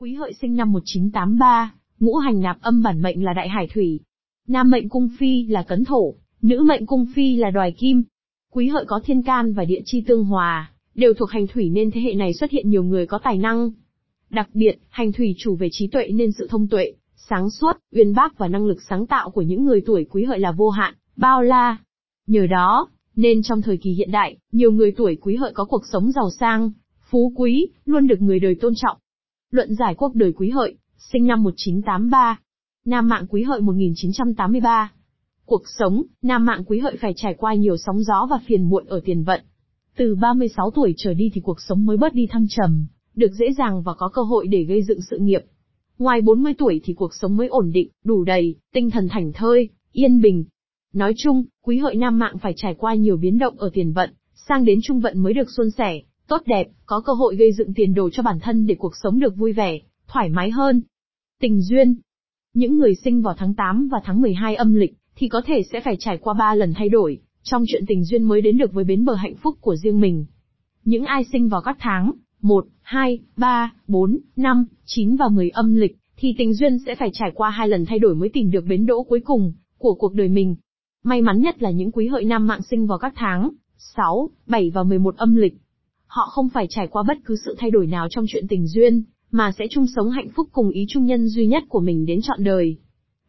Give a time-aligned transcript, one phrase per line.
[0.00, 4.00] Quý hợi sinh năm 1983, ngũ hành nạp âm bản mệnh là đại hải thủy.
[4.48, 8.02] Nam mệnh cung phi là cấn thổ, nữ mệnh cung phi là đoài kim.
[8.52, 11.90] Quý hợi có thiên can và địa chi tương hòa, đều thuộc hành thủy nên
[11.90, 13.70] thế hệ này xuất hiện nhiều người có tài năng.
[14.30, 18.14] Đặc biệt, hành thủy chủ về trí tuệ nên sự thông tuệ, sáng suốt, uyên
[18.14, 20.94] bác và năng lực sáng tạo của những người tuổi quý hợi là vô hạn,
[21.16, 21.76] bao la.
[22.26, 25.82] Nhờ đó, nên trong thời kỳ hiện đại, nhiều người tuổi quý hợi có cuộc
[25.92, 26.70] sống giàu sang,
[27.10, 28.96] phú quý, luôn được người đời tôn trọng.
[29.54, 30.74] Luận giải quốc đời quý hợi,
[31.12, 32.38] sinh năm 1983.
[32.84, 34.92] Nam mạng quý hợi 1983.
[35.46, 38.86] Cuộc sống, nam mạng quý hợi phải trải qua nhiều sóng gió và phiền muộn
[38.86, 39.40] ở tiền vận.
[39.96, 43.46] Từ 36 tuổi trở đi thì cuộc sống mới bớt đi thăng trầm, được dễ
[43.58, 45.44] dàng và có cơ hội để gây dựng sự nghiệp.
[45.98, 49.68] Ngoài 40 tuổi thì cuộc sống mới ổn định, đủ đầy, tinh thần thảnh thơi,
[49.92, 50.44] yên bình.
[50.92, 54.10] Nói chung, quý hợi nam mạng phải trải qua nhiều biến động ở tiền vận,
[54.34, 57.74] sang đến trung vận mới được xuân sẻ, tốt đẹp, có cơ hội gây dựng
[57.74, 59.78] tiền đồ cho bản thân để cuộc sống được vui vẻ,
[60.08, 60.82] thoải mái hơn.
[61.40, 61.94] Tình duyên
[62.54, 65.80] Những người sinh vào tháng 8 và tháng 12 âm lịch, thì có thể sẽ
[65.80, 68.84] phải trải qua 3 lần thay đổi, trong chuyện tình duyên mới đến được với
[68.84, 70.26] bến bờ hạnh phúc của riêng mình.
[70.84, 72.12] Những ai sinh vào các tháng
[72.42, 77.10] 1, 2, 3, 4, 5, 9 và 10 âm lịch, thì tình duyên sẽ phải
[77.12, 80.14] trải qua hai lần thay đổi mới tìm được bến đỗ cuối cùng của cuộc
[80.14, 80.56] đời mình.
[81.04, 84.70] May mắn nhất là những quý hợi nam mạng sinh vào các tháng 6, 7
[84.70, 85.54] và 11 âm lịch.
[86.14, 89.02] Họ không phải trải qua bất cứ sự thay đổi nào trong chuyện tình duyên,
[89.30, 92.20] mà sẽ chung sống hạnh phúc cùng ý chung nhân duy nhất của mình đến
[92.22, 92.76] trọn đời.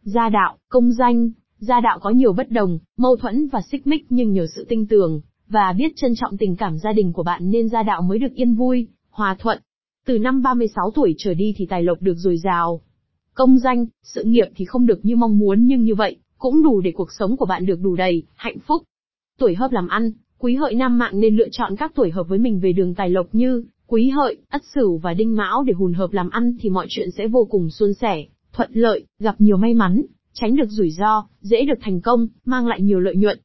[0.01, 4.05] Gia đạo, công danh, gia đạo có nhiều bất đồng, mâu thuẫn và xích mích
[4.09, 7.51] nhưng nhờ sự tinh tường, và biết trân trọng tình cảm gia đình của bạn
[7.51, 9.59] nên gia đạo mới được yên vui, hòa thuận.
[10.05, 12.81] Từ năm 36 tuổi trở đi thì tài lộc được dồi dào.
[13.33, 16.81] Công danh, sự nghiệp thì không được như mong muốn nhưng như vậy, cũng đủ
[16.81, 18.83] để cuộc sống của bạn được đủ đầy, hạnh phúc.
[19.39, 20.11] Tuổi hợp làm ăn,
[20.45, 23.09] quý hợi nam mạng nên lựa chọn các tuổi hợp với mình về đường tài
[23.09, 26.69] lộc như quý hợi, ất sửu và đinh mão để hùn hợp làm ăn thì
[26.69, 30.01] mọi chuyện sẽ vô cùng suôn sẻ, thuận lợi, gặp nhiều may mắn,
[30.33, 33.39] tránh được rủi ro, dễ được thành công, mang lại nhiều lợi nhuận.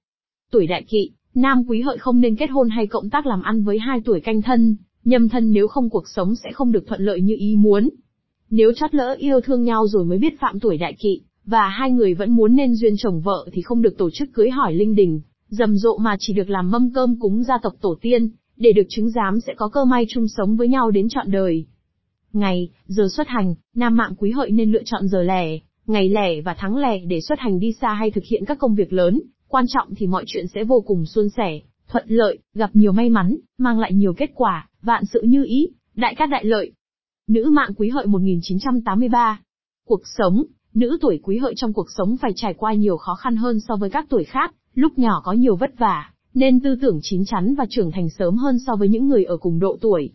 [0.51, 3.63] Tuổi đại kỵ, nam quý hợi không nên kết hôn hay cộng tác làm ăn
[3.63, 7.01] với hai tuổi canh thân, nhâm thân nếu không cuộc sống sẽ không được thuận
[7.01, 7.89] lợi như ý muốn.
[8.51, 11.91] Nếu chót lỡ yêu thương nhau rồi mới biết phạm tuổi đại kỵ, và hai
[11.91, 14.95] người vẫn muốn nên duyên chồng vợ thì không được tổ chức cưới hỏi linh
[14.95, 18.73] đình, rầm rộ mà chỉ được làm mâm cơm cúng gia tộc tổ tiên, để
[18.73, 21.67] được chứng giám sẽ có cơ may chung sống với nhau đến trọn đời.
[22.33, 26.41] Ngày, giờ xuất hành, nam mạng quý hợi nên lựa chọn giờ lẻ, ngày lẻ
[26.41, 29.21] và tháng lẻ để xuất hành đi xa hay thực hiện các công việc lớn,
[29.49, 33.11] quan trọng thì mọi chuyện sẽ vô cùng suôn sẻ, thuận lợi, gặp nhiều may
[33.11, 36.73] mắn, mang lại nhiều kết quả, vạn sự như ý, đại cát đại lợi.
[37.29, 39.41] Nữ mạng quý hợi 1983
[39.87, 40.45] Cuộc sống,
[40.75, 43.77] nữ tuổi quý hợi trong cuộc sống phải trải qua nhiều khó khăn hơn so
[43.77, 47.55] với các tuổi khác, lúc nhỏ có nhiều vất vả, nên tư tưởng chín chắn
[47.55, 50.13] và trưởng thành sớm hơn so với những người ở cùng độ tuổi.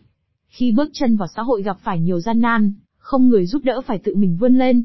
[0.48, 3.80] Khi bước chân vào xã hội gặp phải nhiều gian nan, không người giúp đỡ
[3.86, 4.84] phải tự mình vươn lên.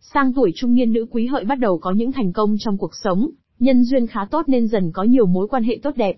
[0.00, 2.92] Sang tuổi trung niên nữ quý hợi bắt đầu có những thành công trong cuộc
[3.02, 6.16] sống, nhân duyên khá tốt nên dần có nhiều mối quan hệ tốt đẹp.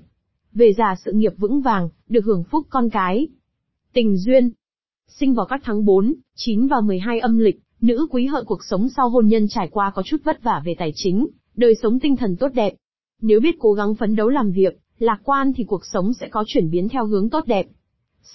[0.53, 3.29] Về già sự nghiệp vững vàng, được hưởng phúc con cái.
[3.93, 4.51] Tình duyên.
[5.09, 8.89] Sinh vào các tháng 4, 9 và 12 âm lịch, nữ quý hợi cuộc sống
[8.97, 12.17] sau hôn nhân trải qua có chút vất vả về tài chính, đời sống tinh
[12.17, 12.75] thần tốt đẹp.
[13.23, 16.45] Nếu biết cố gắng phấn đấu làm việc, lạc quan thì cuộc sống sẽ có
[16.47, 17.67] chuyển biến theo hướng tốt đẹp.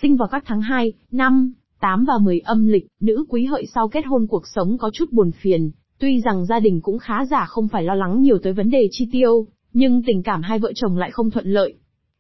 [0.02, 3.88] Sinh vào các tháng 2, 5, 8 và 10 âm lịch, nữ quý hợi sau
[3.88, 7.46] kết hôn cuộc sống có chút buồn phiền, tuy rằng gia đình cũng khá giả
[7.46, 10.72] không phải lo lắng nhiều tới vấn đề chi tiêu, nhưng tình cảm hai vợ
[10.76, 11.74] chồng lại không thuận lợi.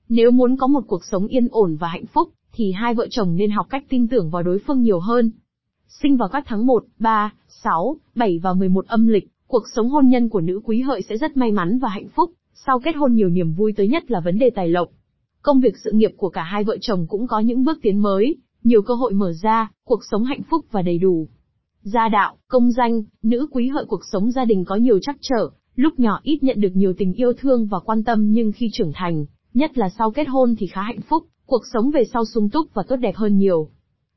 [0.10, 3.36] Nếu muốn có một cuộc sống yên ổn và hạnh phúc, thì hai vợ chồng
[3.36, 5.32] nên học cách tin tưởng vào đối phương nhiều hơn.
[5.88, 7.34] Sinh vào các tháng 1, 3,
[7.64, 11.18] 6, 7 và 11 âm lịch, cuộc sống hôn nhân của nữ quý hợi sẽ
[11.18, 14.20] rất may mắn và hạnh phúc, sau kết hôn nhiều niềm vui tới nhất là
[14.20, 14.88] vấn đề tài lộc.
[15.42, 18.38] Công việc sự nghiệp của cả hai vợ chồng cũng có những bước tiến mới,
[18.64, 21.28] nhiều cơ hội mở ra, cuộc sống hạnh phúc và đầy đủ.
[21.82, 25.50] Gia đạo, công danh, nữ quý hợi cuộc sống gia đình có nhiều trắc trở,
[25.76, 28.92] lúc nhỏ ít nhận được nhiều tình yêu thương và quan tâm nhưng khi trưởng
[28.94, 32.50] thành, nhất là sau kết hôn thì khá hạnh phúc, cuộc sống về sau sung
[32.50, 33.70] túc và tốt đẹp hơn nhiều.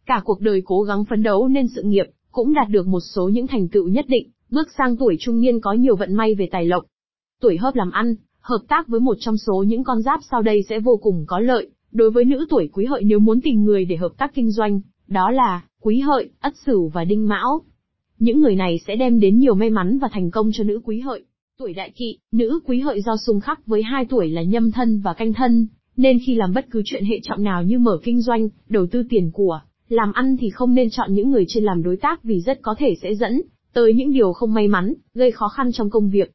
[0.07, 3.29] Cả cuộc đời cố gắng phấn đấu nên sự nghiệp, cũng đạt được một số
[3.29, 6.49] những thành tựu nhất định, bước sang tuổi trung niên có nhiều vận may về
[6.53, 6.85] tài lộc.
[7.45, 10.65] Tuổi hợp làm ăn, hợp tác với một trong số những con giáp sau đây
[10.69, 13.85] sẽ vô cùng có lợi, đối với nữ tuổi quý hợi nếu muốn tìm người
[13.85, 17.63] để hợp tác kinh doanh, đó là quý hợi, ất sửu và đinh mão.
[18.19, 21.01] Những người này sẽ đem đến nhiều may mắn và thành công cho nữ quý
[21.01, 21.25] hợi.
[21.59, 25.01] Tuổi đại kỵ, nữ quý hợi do xung khắc với hai tuổi là nhâm thân
[25.01, 25.67] và canh thân,
[25.97, 29.03] nên khi làm bất cứ chuyện hệ trọng nào như mở kinh doanh, đầu tư
[29.09, 32.41] tiền của, làm ăn thì không nên chọn những người trên làm đối tác vì
[32.41, 33.43] rất có thể sẽ dẫn
[33.73, 36.31] tới những điều không may mắn, gây khó khăn trong công việc.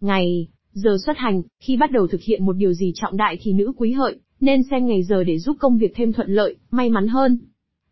[0.00, 3.52] Ngày, giờ xuất hành, khi bắt đầu thực hiện một điều gì trọng đại thì
[3.52, 6.90] nữ quý hợi, nên xem ngày giờ để giúp công việc thêm thuận lợi, may
[6.90, 7.38] mắn hơn.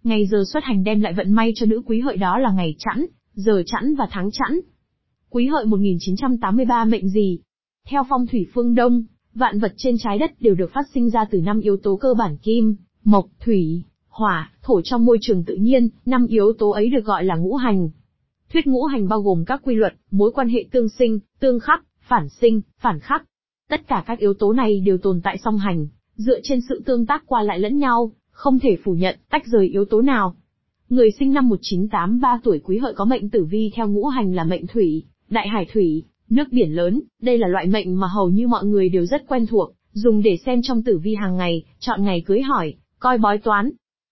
[0.05, 2.75] Ngày giờ xuất hành đem lại vận may cho nữ quý hợi đó là ngày
[2.78, 4.60] chẵn, giờ chẵn và tháng chẵn.
[5.31, 7.38] Quý hợi 1983 mệnh gì?
[7.88, 9.04] Theo phong thủy phương Đông,
[9.34, 12.14] vạn vật trên trái đất đều được phát sinh ra từ năm yếu tố cơ
[12.14, 16.88] bản kim, mộc, thủy, hỏa, thổ trong môi trường tự nhiên, năm yếu tố ấy
[16.90, 17.90] được gọi là ngũ hành.
[18.52, 21.84] Thuyết ngũ hành bao gồm các quy luật, mối quan hệ tương sinh, tương khắc,
[22.08, 23.25] phản sinh, phản khắc.
[23.69, 27.06] Tất cả các yếu tố này đều tồn tại song hành, dựa trên sự tương
[27.06, 30.34] tác qua lại lẫn nhau, không thể phủ nhận, tách rời yếu tố nào.
[30.88, 34.44] Người sinh năm 1983 tuổi quý hợi có mệnh tử vi theo ngũ hành là
[34.44, 38.49] mệnh thủy, đại hải thủy, nước biển lớn, đây là loại mệnh mà hầu như
[38.49, 42.04] mọi người đều rất quen thuộc, dùng để xem trong tử vi hàng ngày, chọn
[42.04, 43.70] ngày cưới hỏi, coi bói toán.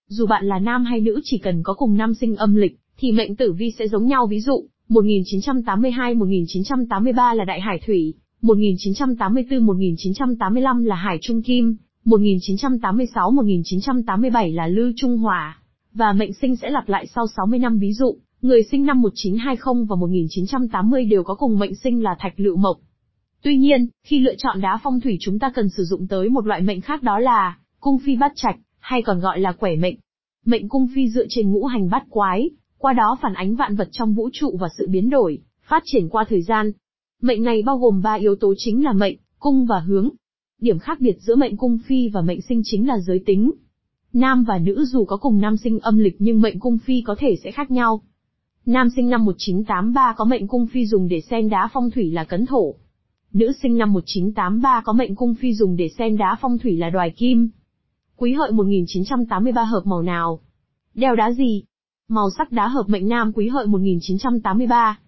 [0.08, 3.12] Dù bạn là nam hay nữ chỉ cần có cùng năm sinh âm lịch, thì
[3.12, 10.96] mệnh tử vi sẽ giống nhau ví dụ, 1982-1983 là đại hải thủy, 1984-1985 là
[10.96, 15.58] hải trung kim, 1986-1987 là Lư Trung Hỏa,
[15.92, 19.84] và mệnh sinh sẽ lặp lại sau 60 năm ví dụ, người sinh năm 1920
[19.88, 22.76] và 1980 đều có cùng mệnh sinh là Thạch Lựu Mộc.
[23.42, 26.46] Tuy nhiên, khi lựa chọn đá phong thủy chúng ta cần sử dụng tới một
[26.46, 29.96] loại mệnh khác đó là cung phi bát trạch, hay còn gọi là quẻ mệnh.
[30.44, 33.88] Mệnh cung phi dựa trên ngũ hành bát quái, qua đó phản ánh vạn vật
[33.92, 35.38] trong vũ trụ và sự biến đổi,
[35.68, 36.72] phát triển qua thời gian.
[37.22, 40.08] Mệnh này bao gồm ba yếu tố chính là mệnh, cung và hướng.
[40.60, 43.52] Điểm khác biệt giữa mệnh cung phi và mệnh sinh chính là giới tính.
[44.12, 47.16] Nam và nữ dù có cùng nam sinh âm lịch nhưng mệnh cung phi có
[47.18, 48.02] thể sẽ khác nhau.
[48.66, 52.24] Nam sinh năm 1983 có mệnh cung phi dùng để xem đá phong thủy là
[52.24, 52.74] cấn thổ.
[53.32, 56.90] Nữ sinh năm 1983 có mệnh cung phi dùng để xem đá phong thủy là
[56.90, 57.50] đoài kim.
[58.16, 60.40] Quý hợi 1983 hợp màu nào?
[60.94, 61.62] Đeo đá gì?
[62.08, 64.98] Màu sắc đá hợp mệnh nam quý hợi 1983.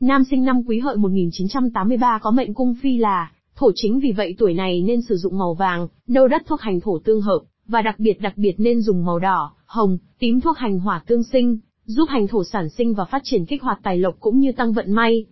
[0.00, 4.34] Nam sinh năm quý hợi 1983 có mệnh cung phi là thổ chính vì vậy
[4.38, 7.82] tuổi này nên sử dụng màu vàng, nâu đất thuốc hành thổ tương hợp, và
[7.82, 11.58] đặc biệt đặc biệt nên dùng màu đỏ, hồng, tím thuốc hành hỏa tương sinh,
[11.84, 14.72] giúp hành thổ sản sinh và phát triển kích hoạt tài lộc cũng như tăng
[14.72, 15.26] vận may.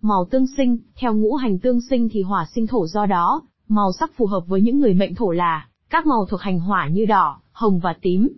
[0.00, 3.92] Màu tương sinh, theo ngũ hành tương sinh thì hỏa sinh thổ do đó, màu
[3.92, 7.06] sắc phù hợp với những người mệnh thổ là các màu thuộc hành hỏa như
[7.06, 8.28] đỏ, hồng và tím.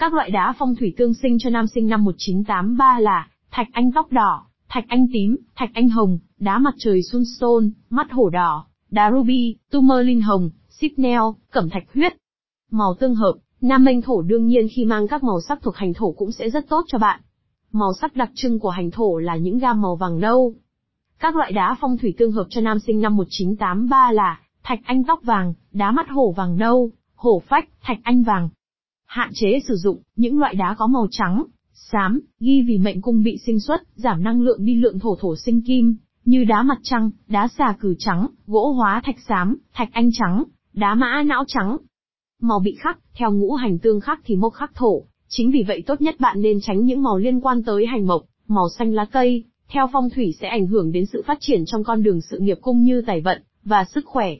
[0.00, 3.92] Các loại đá phong thủy tương sinh cho nam sinh năm 1983 là thạch anh
[3.92, 8.66] tóc đỏ, thạch anh tím, thạch anh hồng, đá mặt trời sunstone, mắt hổ đỏ,
[8.90, 11.20] đá ruby, tourmaline hồng, sipnel,
[11.50, 12.16] cẩm thạch huyết.
[12.70, 15.94] Màu tương hợp, nam mệnh thổ đương nhiên khi mang các màu sắc thuộc hành
[15.94, 17.20] thổ cũng sẽ rất tốt cho bạn.
[17.72, 20.54] Màu sắc đặc trưng của hành thổ là những gam màu vàng nâu.
[21.18, 25.04] Các loại đá phong thủy tương hợp cho nam sinh năm 1983 là thạch anh
[25.04, 28.48] tóc vàng, đá mắt hổ vàng nâu, hổ phách, thạch anh vàng.
[29.10, 33.22] Hạn chế sử dụng những loại đá có màu trắng, xám, ghi vì mệnh cung
[33.22, 36.78] bị sinh xuất, giảm năng lượng đi lượng thổ thổ sinh kim, như đá mặt
[36.82, 41.44] trăng, đá xà cử trắng, gỗ hóa thạch xám, thạch anh trắng, đá mã não
[41.46, 41.76] trắng.
[42.40, 45.82] Màu bị khắc, theo ngũ hành tương khắc thì mộc khắc thổ, chính vì vậy
[45.86, 49.04] tốt nhất bạn nên tránh những màu liên quan tới hành mộc, màu xanh lá
[49.04, 52.38] cây, theo phong thủy sẽ ảnh hưởng đến sự phát triển trong con đường sự
[52.38, 54.34] nghiệp cung như tài vận và sức khỏe.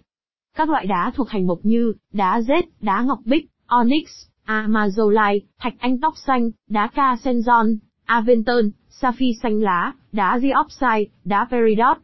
[0.57, 4.11] Các loại đá thuộc hành mộc như đá rết, đá ngọc bích, onyx,
[4.51, 11.11] À, amazolite, thạch anh tóc xanh, đá ca senzon, aventon, sapphire xanh lá, đá diopside,
[11.25, 11.97] đá peridot.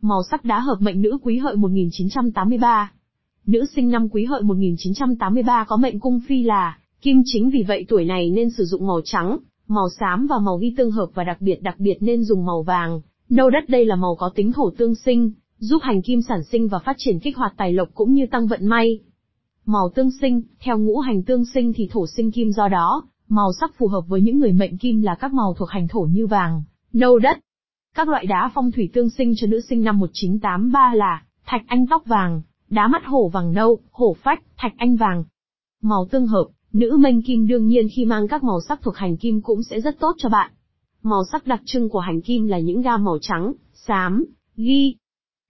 [0.00, 2.92] Màu sắc đá hợp mệnh nữ quý hợi 1983.
[3.46, 7.84] Nữ sinh năm quý hợi 1983 có mệnh cung phi là kim chính vì vậy
[7.88, 9.38] tuổi này nên sử dụng màu trắng,
[9.68, 12.62] màu xám và màu ghi tương hợp và đặc biệt đặc biệt nên dùng màu
[12.62, 13.00] vàng.
[13.28, 16.68] Nâu đất đây là màu có tính thổ tương sinh, giúp hành kim sản sinh
[16.68, 19.00] và phát triển kích hoạt tài lộc cũng như tăng vận may.
[19.70, 23.52] Màu tương sinh, theo ngũ hành tương sinh thì thổ sinh kim do đó, màu
[23.60, 26.26] sắc phù hợp với những người mệnh kim là các màu thuộc hành thổ như
[26.26, 27.38] vàng, nâu đất.
[27.94, 31.86] Các loại đá phong thủy tương sinh cho nữ sinh năm 1983 là thạch anh
[31.86, 35.24] tóc vàng, đá mắt hổ vàng nâu, hổ phách, thạch anh vàng.
[35.82, 39.16] Màu tương hợp, nữ mệnh kim đương nhiên khi mang các màu sắc thuộc hành
[39.16, 40.50] kim cũng sẽ rất tốt cho bạn.
[41.02, 44.24] Màu sắc đặc trưng của hành kim là những gam màu trắng, xám,
[44.56, 44.94] ghi,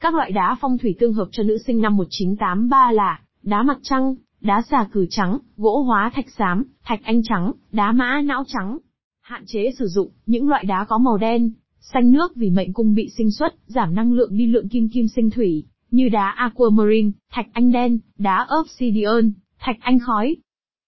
[0.00, 3.78] các loại đá phong thủy tương hợp cho nữ sinh năm 1983 là đá mặt
[3.82, 8.44] trăng, đá xà cử trắng, gỗ hóa thạch xám, thạch anh trắng, đá mã não
[8.46, 8.78] trắng.
[9.20, 12.94] Hạn chế sử dụng những loại đá có màu đen, xanh nước vì mệnh cung
[12.94, 17.10] bị sinh xuất, giảm năng lượng đi lượng kim kim sinh thủy, như đá aquamarine,
[17.32, 20.36] thạch anh đen, đá obsidian, thạch anh khói.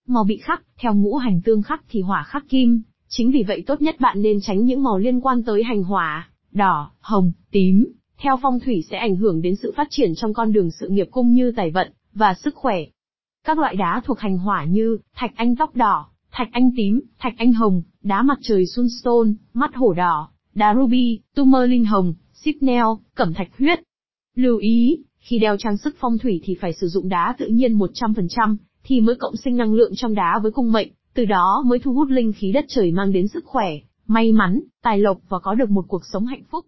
[0.09, 3.65] Màu bị khắc, theo ngũ hành tương khắc thì hỏa khắc kim, chính vì vậy
[3.67, 7.93] tốt nhất bạn nên tránh những màu liên quan tới hành hỏa, đỏ, hồng, tím,
[8.19, 11.09] theo phong thủy sẽ ảnh hưởng đến sự phát triển trong con đường sự nghiệp
[11.11, 12.79] cung như tài vận và sức khỏe.
[13.45, 17.35] Các loại đá thuộc hành hỏa như thạch anh tóc đỏ, thạch anh tím, thạch
[17.37, 23.35] anh hồng, đá mặt trời sunstone, mắt hổ đỏ, đá ruby, tourmaline hồng, sipnel, cẩm
[23.35, 23.81] thạch huyết.
[24.37, 27.79] Lưu ý, khi đeo trang sức phong thủy thì phải sử dụng đá tự nhiên
[27.79, 31.79] 100%, thì mới cộng sinh năng lượng trong đá với cung mệnh, Từ đó mới
[31.79, 33.71] thu hút linh khí đất trời mang đến sức khỏe,
[34.07, 36.67] may mắn, tài lộc và có được một cuộc sống hạnh phúc.